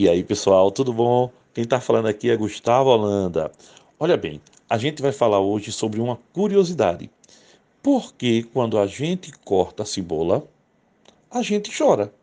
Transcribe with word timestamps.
E 0.00 0.08
aí, 0.08 0.22
pessoal, 0.22 0.70
tudo 0.70 0.92
bom? 0.92 1.28
Quem 1.52 1.64
está 1.64 1.80
falando 1.80 2.06
aqui 2.06 2.30
é 2.30 2.36
Gustavo 2.36 2.88
Holanda. 2.88 3.50
Olha 3.98 4.16
bem, 4.16 4.40
a 4.70 4.78
gente 4.78 5.02
vai 5.02 5.10
falar 5.10 5.40
hoje 5.40 5.72
sobre 5.72 6.00
uma 6.00 6.16
curiosidade. 6.32 7.10
Por 7.82 8.14
que 8.14 8.44
quando 8.44 8.78
a 8.78 8.86
gente 8.86 9.32
corta 9.44 9.82
a 9.82 9.86
cebola, 9.86 10.46
a 11.28 11.42
gente 11.42 11.76
chora? 11.76 12.14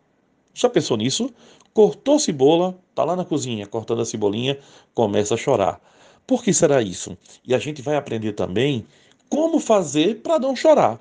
Já 0.53 0.69
pensou 0.69 0.95
nisso? 0.95 1.33
Cortou 1.73 2.17
cebola, 2.17 2.79
tá 2.95 3.03
lá 3.03 3.13
na 3.13 3.25
cozinha 3.25 3.67
cortando 3.67 4.01
a 4.03 4.05
cebolinha, 4.05 4.57
começa 4.93 5.33
a 5.33 5.37
chorar. 5.37 5.81
Por 6.25 6.41
que 6.41 6.53
será 6.53 6.81
isso? 6.81 7.17
E 7.45 7.53
a 7.53 7.59
gente 7.59 7.81
vai 7.81 7.97
aprender 7.97 8.31
também 8.31 8.85
como 9.27 9.59
fazer 9.59 10.21
para 10.21 10.39
não 10.39 10.55
chorar. 10.55 10.97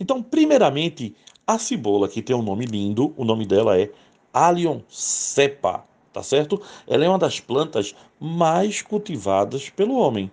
Então, 0.00 0.22
primeiramente, 0.22 1.14
a 1.46 1.58
cebola, 1.58 2.08
que 2.08 2.22
tem 2.22 2.34
um 2.34 2.40
nome 2.42 2.64
lindo, 2.64 3.12
o 3.18 3.24
nome 3.26 3.44
dela 3.44 3.78
é 3.78 3.90
Allium 4.32 4.82
cepa 4.88 5.84
tá 6.16 6.22
certo? 6.22 6.62
Ela 6.86 7.04
é 7.04 7.08
uma 7.10 7.18
das 7.18 7.40
plantas 7.40 7.94
mais 8.18 8.80
cultivadas 8.80 9.68
pelo 9.68 9.98
homem. 9.98 10.30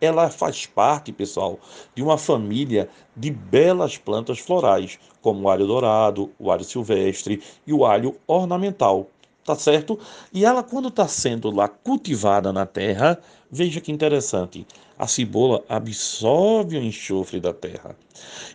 Ela 0.00 0.28
faz 0.28 0.66
parte, 0.66 1.12
pessoal, 1.12 1.60
de 1.94 2.02
uma 2.02 2.18
família 2.18 2.88
de 3.14 3.30
belas 3.30 3.96
plantas 3.96 4.40
florais, 4.40 4.98
como 5.20 5.42
o 5.42 5.48
alho 5.48 5.64
dourado, 5.64 6.32
o 6.40 6.50
alho 6.50 6.64
silvestre 6.64 7.40
e 7.64 7.72
o 7.72 7.86
alho 7.86 8.16
ornamental, 8.26 9.06
tá 9.44 9.54
certo? 9.54 9.98
E 10.32 10.44
ela, 10.44 10.62
quando 10.62 10.88
está 10.88 11.06
sendo 11.08 11.50
lá 11.50 11.68
cultivada 11.68 12.52
na 12.52 12.66
terra, 12.66 13.18
veja 13.50 13.80
que 13.80 13.92
interessante, 13.92 14.66
a 14.98 15.06
cebola 15.06 15.64
absorve 15.68 16.76
o 16.76 16.82
enxofre 16.82 17.40
da 17.40 17.52
terra. 17.52 17.96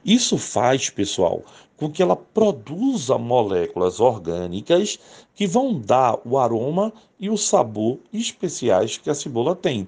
Isso 0.06 0.38
faz, 0.38 0.90
pessoal, 0.90 1.44
com 1.76 1.92
que 1.92 2.02
ela 2.02 2.16
produza 2.16 3.18
moléculas 3.18 4.00
orgânicas 4.00 5.00
que 5.36 5.46
vão 5.46 5.80
dar 5.80 6.18
o 6.26 6.38
aroma 6.38 6.92
e 7.20 7.30
o 7.30 7.38
sabor 7.38 8.00
especiais 8.12 8.98
que 8.98 9.10
a 9.10 9.16
cebola 9.16 9.56
tem. 9.56 9.88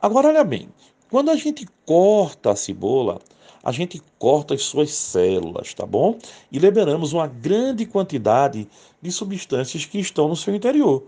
Agora, 0.00 0.28
olha 0.28 0.44
bem, 0.44 0.68
quando 1.10 1.30
a 1.30 1.36
gente 1.36 1.66
corta 1.86 2.52
a 2.52 2.56
cebola, 2.56 3.20
a 3.62 3.72
gente 3.72 4.02
corta 4.18 4.54
as 4.54 4.62
suas 4.62 4.90
células, 4.90 5.74
tá 5.74 5.84
bom? 5.84 6.18
E 6.50 6.58
liberamos 6.58 7.12
uma 7.12 7.26
grande 7.26 7.86
quantidade 7.86 8.68
de 9.00 9.12
substâncias 9.12 9.84
que 9.84 9.98
estão 9.98 10.28
no 10.28 10.36
seu 10.36 10.54
interior. 10.54 11.02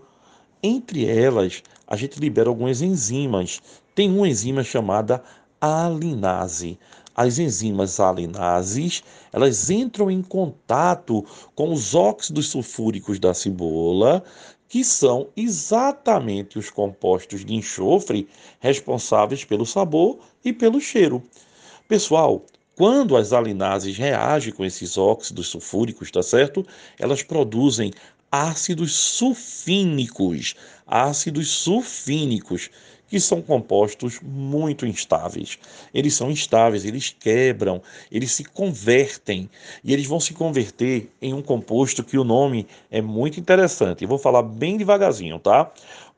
Entre 0.61 1.05
elas, 1.05 1.63
a 1.87 1.95
gente 1.95 2.19
libera 2.19 2.49
algumas 2.49 2.81
enzimas. 2.81 3.61
Tem 3.95 4.11
uma 4.11 4.27
enzima 4.27 4.63
chamada 4.63 5.23
alinase 5.59 6.77
as 7.15 7.39
enzimas 7.39 7.99
alinases, 7.99 9.03
elas 9.31 9.69
entram 9.69 10.09
em 10.09 10.21
contato 10.21 11.25
com 11.53 11.71
os 11.71 11.93
óxidos 11.93 12.47
sulfúricos 12.47 13.19
da 13.19 13.33
cebola, 13.33 14.23
que 14.71 14.85
são 14.85 15.27
exatamente 15.35 16.57
os 16.57 16.69
compostos 16.69 17.43
de 17.43 17.53
enxofre 17.53 18.25
responsáveis 18.57 19.43
pelo 19.43 19.65
sabor 19.65 20.19
e 20.45 20.53
pelo 20.53 20.79
cheiro. 20.79 21.21
Pessoal, 21.89 22.45
quando 22.73 23.17
as 23.17 23.33
alinases 23.33 23.97
reagem 23.97 24.53
com 24.53 24.63
esses 24.63 24.97
óxidos 24.97 25.49
sulfúricos, 25.49 26.09
tá 26.09 26.23
certo? 26.23 26.65
Elas 26.97 27.21
produzem 27.21 27.91
ácidos 28.31 28.93
sulfínicos, 28.93 30.55
ácidos 30.87 31.49
sulfínicos, 31.49 32.69
que 33.11 33.19
são 33.19 33.39
compostos 33.41 34.21
muito 34.21 34.85
instáveis. 34.85 35.59
Eles 35.93 36.13
são 36.13 36.31
instáveis, 36.31 36.85
eles 36.85 37.13
quebram, 37.19 37.81
eles 38.09 38.31
se 38.31 38.45
convertem 38.45 39.49
e 39.83 39.91
eles 39.91 40.07
vão 40.07 40.21
se 40.21 40.33
converter 40.33 41.11
em 41.21 41.33
um 41.33 41.41
composto 41.41 42.05
que 42.05 42.17
o 42.17 42.23
nome 42.23 42.65
é 42.89 43.01
muito 43.01 43.37
interessante. 43.37 44.03
Eu 44.03 44.07
vou 44.07 44.17
falar 44.17 44.43
bem 44.43 44.77
devagarzinho, 44.77 45.37
tá? 45.39 45.69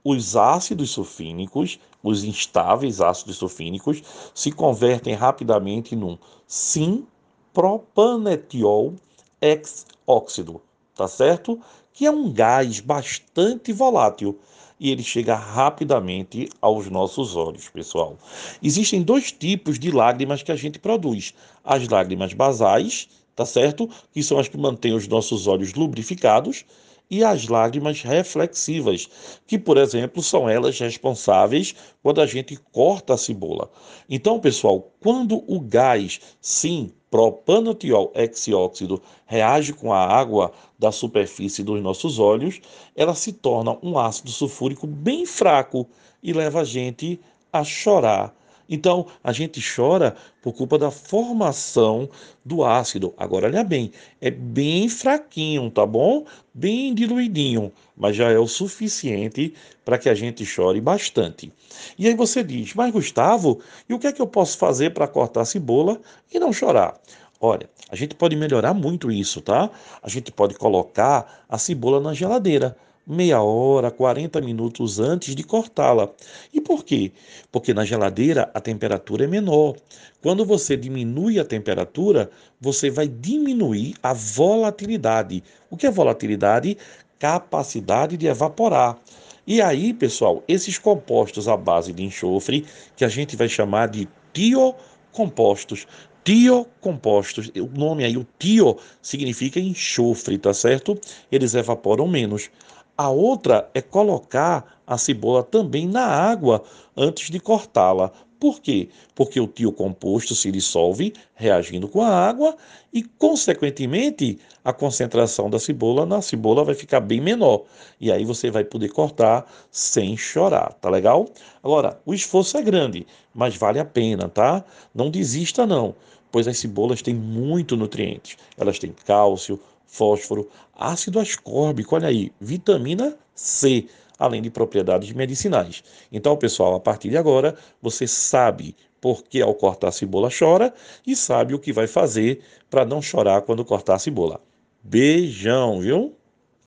Os 0.03 0.36
ácidos 0.36 0.91
sulfínicos, 0.91 1.80
os 2.03 2.23
instáveis 2.23 3.02
ácidos 3.02 3.38
sulfínicos, 3.38 4.03
se 4.36 4.52
convertem 4.52 5.16
rapidamente 5.16 5.96
num 5.96 6.16
sim-propanetiol 6.46 8.94
ex-óxido, 9.41 10.62
tá 10.96 11.07
certo? 11.07 11.59
Que 11.94 12.06
é 12.06 12.12
um 12.12 12.31
gás 12.31 12.80
bastante 12.80 13.72
volátil 13.72 14.40
e 14.80 14.92
ele 14.92 15.04
chega 15.04 15.36
rapidamente 15.36 16.50
aos 16.59 16.90
nossos 16.90 17.36
olhos, 17.36 17.70
pessoal. 17.70 18.18
Existem 18.62 19.02
dois 19.02 19.31
tipos 19.31 19.80
de 19.80 19.92
lágrimas 19.92 20.44
que 20.44 20.52
a 20.52 20.56
gente 20.56 20.80
produz: 20.80 21.34
as 21.64 21.88
lágrimas 21.88 22.34
basais, 22.34 23.08
tá 23.36 23.46
certo? 23.46 23.90
Que 24.12 24.22
são 24.22 24.38
as 24.38 24.48
que 24.48 24.58
mantêm 24.58 24.94
os 24.94 25.08
nossos 25.08 25.48
olhos 25.48 25.74
lubrificados, 25.74 26.66
e 27.13 27.24
as 27.24 27.47
lágrimas 27.47 28.01
reflexivas, 28.01 29.07
que, 29.46 29.59
por 29.59 29.78
exemplo, 29.78 30.24
são 30.24 30.50
elas 30.50 30.79
responsáveis 30.79 31.75
quando 32.01 32.19
a 32.19 32.25
gente 32.25 32.57
corta 32.72 33.13
a 33.13 33.18
cebola. 33.18 33.69
Então, 34.09 34.40
pessoal, 34.40 34.91
quando 35.00 35.44
o 35.46 35.59
gás, 35.59 36.19
sim, 36.41 36.91
propanatiol 37.12 38.12
hexóxido 38.16 39.00
reage 39.28 39.73
com 39.73 39.94
a 39.94 40.03
água 40.03 40.52
da 40.79 40.91
superfície 40.91 41.62
dos 41.62 41.79
nossos 41.84 42.18
olhos, 42.18 42.59
ela 42.96 43.13
se 43.13 43.31
torna 43.31 43.78
um 43.84 44.00
ácido 44.00 44.31
sulfúrico 44.31 44.88
bem 44.88 45.23
fraco 45.23 45.88
e 46.23 46.34
leva 46.34 46.62
a 46.62 46.66
gente 46.66 47.19
a 47.52 47.63
chorar 47.63 48.35
então, 48.73 49.06
a 49.23 49.31
gente 49.31 49.61
chora 49.61 50.16
por 50.41 50.51
culpa 50.51 50.79
da 50.79 50.89
formação 50.89 52.09
do 52.44 52.66
ácido. 52.66 53.13
Agora, 53.16 53.45
olha 53.45 53.63
bem, 53.63 53.91
é 54.19 54.31
bem 54.31 54.89
fraquinho, 54.89 55.69
tá 55.69 55.85
bom? 55.85 56.25
Bem 56.51 56.91
diluidinho, 56.95 57.72
mas 57.95 58.16
já 58.16 58.31
é 58.31 58.39
o 58.39 58.47
suficiente 58.47 59.53
para 59.85 60.00
que 60.00 60.09
a 60.09 60.16
gente 60.16 60.44
chore 60.44 60.81
bastante. 60.81 61.53
E 62.00 62.07
aí 62.07 62.16
você 62.16 62.44
diz, 62.44 62.73
mas 62.73 62.91
Gustavo, 62.91 63.59
e 63.88 63.94
o 63.94 64.00
que 64.00 64.07
é 64.07 64.11
que 64.11 64.22
eu 64.22 64.28
posso 64.28 64.57
fazer 64.57 64.91
para 64.91 65.07
cortar 65.07 65.41
a 65.41 65.45
cebola 65.45 66.01
e 66.34 66.40
não 66.40 66.51
chorar? 66.51 67.00
Olha, 67.40 67.69
a 67.91 67.95
gente 67.95 68.16
pode 68.16 68.35
melhorar 68.35 68.73
muito 68.73 69.11
isso, 69.11 69.40
tá? 69.40 69.69
A 70.01 70.09
gente 70.09 70.31
pode 70.31 70.55
colocar 70.55 71.45
a 71.47 71.59
cebola 71.59 72.00
na 72.00 72.16
geladeira 72.16 72.75
meia 73.06 73.41
hora, 73.41 73.91
40 73.91 74.40
minutos 74.41 75.00
antes 75.00 75.36
de 75.36 75.44
cortá-la. 75.44 76.09
E 76.53 76.62
por 76.62 76.84
quê? 76.84 77.12
Porque 77.52 77.74
na 77.74 77.86
geladeira 77.86 78.50
a 78.53 78.62
temperatura 78.62 79.25
é 79.25 79.28
menor. 79.28 79.75
Quando 80.22 80.46
você 80.46 80.78
diminui 80.78 81.40
a 81.40 81.46
temperatura, 81.46 82.31
você 82.59 82.90
vai 82.90 83.08
diminuir 83.08 83.96
a 84.02 84.14
volatilidade. 84.14 85.44
O 85.69 85.75
que 85.75 85.86
é 85.86 85.91
volatilidade? 85.91 86.78
Capacidade 87.19 88.16
de 88.18 88.28
evaporar. 88.28 88.97
E 89.46 89.62
aí, 89.62 89.94
pessoal, 89.94 90.41
esses 90.47 90.78
compostos 90.78 91.50
à 91.50 91.58
base 91.58 91.91
de 91.91 92.03
enxofre, 92.03 92.66
que 92.96 93.03
a 93.03 93.09
gente 93.09 93.35
vai 93.35 93.50
chamar 93.50 93.90
de 93.90 94.08
tiocompostos, 94.31 95.85
tiocompostos, 96.24 97.52
o 97.58 97.78
nome 97.78 98.06
aí, 98.06 98.16
o 98.16 98.25
tio, 98.40 98.78
significa 99.02 99.59
enxofre, 99.59 100.38
tá 100.38 100.53
certo? 100.53 100.97
Eles 101.30 101.53
evaporam 101.53 102.08
menos. 102.08 102.50
A 102.96 103.09
outra 103.09 103.70
é 103.74 103.81
colocar 103.81 104.80
a 104.86 105.00
cebola 105.00 105.42
também 105.42 105.88
na 105.88 106.06
água 106.06 106.64
antes 106.96 107.31
de 107.31 107.40
cortá-la. 107.40 108.12
Por 108.40 108.59
quê? 108.62 108.90
Porque 109.16 109.40
o 109.40 109.48
tio 109.48 109.72
composto 109.72 110.36
se 110.36 110.52
dissolve 110.52 111.14
reagindo 111.34 111.88
com 111.88 112.02
a 112.02 112.09
água 112.09 112.56
e, 112.94 113.02
consequentemente, 113.02 114.38
a 114.64 114.72
concentração 114.72 115.50
da 115.50 115.58
cebola 115.58 116.06
na 116.06 116.22
cebola 116.22 116.64
vai 116.64 116.76
ficar 116.76 117.00
bem 117.00 117.20
menor. 117.20 117.64
E 118.00 118.12
aí 118.12 118.26
você 118.26 118.52
vai 118.52 118.64
poder 118.64 118.90
cortar 118.90 119.52
sem 119.72 120.16
chorar, 120.16 120.74
tá 120.74 120.90
legal? 120.90 121.26
Agora, 121.64 122.00
o 122.06 122.14
esforço 122.14 122.58
é 122.58 122.62
grande, 122.62 123.08
mas 123.34 123.56
vale 123.56 123.80
a 123.80 123.86
pena, 123.86 124.30
tá? 124.30 124.64
Não 124.94 125.09
desista 125.09 125.66
não, 125.66 125.96
pois 126.32 126.48
as 126.48 126.59
cebolas 126.59 127.02
têm 127.02 127.16
muito 127.16 127.76
nutrientes. 127.76 128.38
Elas 128.56 128.78
têm 128.78 128.94
cálcio, 129.06 129.59
fósforo, 129.94 130.50
ácido 130.74 131.20
ascórbico, 131.20 131.96
olha 131.96 132.08
aí, 132.08 132.31
vitamina 132.42 133.16
C, 133.35 133.85
além 134.17 134.41
de 134.41 134.50
propriedades 134.50 135.14
medicinais. 135.14 135.84
Então, 136.12 136.35
pessoal, 136.35 136.73
a 136.73 136.79
partir 136.79 137.09
de 137.09 137.17
agora, 137.17 137.56
você 137.79 138.08
sabe 138.08 138.76
por 139.00 139.23
que 139.23 139.40
ao 139.40 139.53
cortar 139.53 139.90
a 139.90 139.91
cebola 139.91 140.29
chora 140.35 140.73
e 141.06 141.16
sabe 141.16 141.53
o 141.53 141.59
que 141.59 141.72
vai 141.72 141.85
fazer 141.85 142.41
para 142.72 142.84
não 142.84 143.03
chorar 143.03 143.44
quando 143.44 143.64
cortar 143.64 143.96
a 143.96 144.00
cebola. 144.00 144.41
Beijão, 144.84 145.79
viu? 145.79 146.16